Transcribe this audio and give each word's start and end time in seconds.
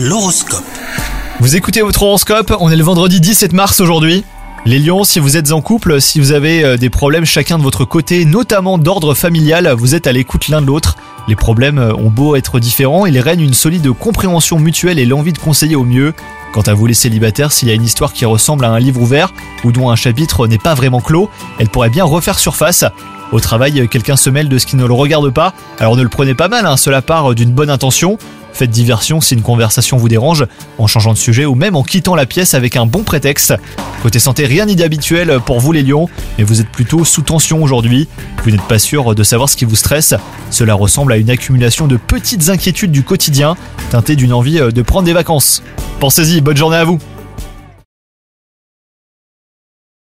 L'horoscope. 0.00 0.62
Vous 1.40 1.56
écoutez 1.56 1.82
votre 1.82 2.04
horoscope, 2.04 2.54
on 2.60 2.70
est 2.70 2.76
le 2.76 2.84
vendredi 2.84 3.20
17 3.20 3.52
mars 3.52 3.80
aujourd'hui. 3.80 4.22
Les 4.64 4.78
lions, 4.78 5.02
si 5.02 5.18
vous 5.18 5.36
êtes 5.36 5.50
en 5.50 5.60
couple, 5.60 6.00
si 6.00 6.20
vous 6.20 6.30
avez 6.30 6.62
euh, 6.62 6.76
des 6.76 6.88
problèmes 6.88 7.24
chacun 7.24 7.58
de 7.58 7.64
votre 7.64 7.84
côté, 7.84 8.24
notamment 8.24 8.78
d'ordre 8.78 9.14
familial, 9.14 9.74
vous 9.76 9.96
êtes 9.96 10.06
à 10.06 10.12
l'écoute 10.12 10.46
l'un 10.46 10.60
de 10.60 10.66
l'autre. 10.66 10.94
Les 11.26 11.34
problèmes 11.34 11.78
euh, 11.78 11.92
ont 11.94 12.10
beau 12.10 12.36
être 12.36 12.60
différents, 12.60 13.06
il 13.06 13.18
règne 13.18 13.40
une 13.40 13.54
solide 13.54 13.90
compréhension 13.90 14.60
mutuelle 14.60 15.00
et 15.00 15.04
l'envie 15.04 15.32
de 15.32 15.38
conseiller 15.38 15.74
au 15.74 15.84
mieux. 15.84 16.14
Quant 16.52 16.62
à 16.62 16.74
vous 16.74 16.86
les 16.86 16.94
célibataires, 16.94 17.50
s'il 17.50 17.66
y 17.66 17.72
a 17.72 17.74
une 17.74 17.82
histoire 17.82 18.12
qui 18.12 18.24
ressemble 18.24 18.66
à 18.66 18.70
un 18.70 18.78
livre 18.78 19.02
ouvert 19.02 19.34
ou 19.64 19.72
dont 19.72 19.90
un 19.90 19.96
chapitre 19.96 20.46
n'est 20.46 20.58
pas 20.58 20.74
vraiment 20.74 21.00
clos, 21.00 21.28
elle 21.58 21.70
pourrait 21.70 21.90
bien 21.90 22.04
refaire 22.04 22.38
surface. 22.38 22.84
Au 23.32 23.40
travail, 23.40 23.88
quelqu'un 23.88 24.16
se 24.16 24.30
mêle 24.30 24.48
de 24.48 24.58
ce 24.58 24.64
qui 24.64 24.76
ne 24.76 24.86
le 24.86 24.94
regarde 24.94 25.28
pas, 25.30 25.52
alors 25.80 25.96
ne 25.96 26.02
le 26.02 26.08
prenez 26.08 26.34
pas 26.34 26.48
mal, 26.48 26.66
hein, 26.66 26.76
cela 26.76 27.02
part 27.02 27.34
d'une 27.34 27.50
bonne 27.50 27.68
intention. 27.68 28.16
Faites 28.58 28.70
diversion 28.70 29.20
si 29.20 29.34
une 29.34 29.42
conversation 29.42 29.98
vous 29.98 30.08
dérange, 30.08 30.44
en 30.78 30.88
changeant 30.88 31.12
de 31.12 31.18
sujet 31.18 31.44
ou 31.44 31.54
même 31.54 31.76
en 31.76 31.84
quittant 31.84 32.16
la 32.16 32.26
pièce 32.26 32.54
avec 32.54 32.74
un 32.74 32.86
bon 32.86 33.04
prétexte. 33.04 33.54
Côté 34.02 34.18
santé, 34.18 34.46
rien 34.46 34.66
ni 34.66 34.74
d'habituel 34.74 35.38
pour 35.46 35.60
vous 35.60 35.70
les 35.70 35.84
lions, 35.84 36.08
mais 36.36 36.42
vous 36.42 36.60
êtes 36.60 36.68
plutôt 36.68 37.04
sous 37.04 37.22
tension 37.22 37.62
aujourd'hui. 37.62 38.08
Vous 38.42 38.50
n'êtes 38.50 38.62
pas 38.62 38.80
sûr 38.80 39.14
de 39.14 39.22
savoir 39.22 39.48
ce 39.48 39.56
qui 39.56 39.64
vous 39.64 39.76
stresse. 39.76 40.12
Cela 40.50 40.74
ressemble 40.74 41.12
à 41.12 41.18
une 41.18 41.30
accumulation 41.30 41.86
de 41.86 41.96
petites 41.96 42.48
inquiétudes 42.48 42.90
du 42.90 43.04
quotidien, 43.04 43.56
teintées 43.90 44.16
d'une 44.16 44.32
envie 44.32 44.58
de 44.58 44.82
prendre 44.82 45.06
des 45.06 45.12
vacances. 45.12 45.62
Pensez-y, 46.00 46.40
bonne 46.40 46.56
journée 46.56 46.78
à 46.78 46.84
vous 46.84 46.98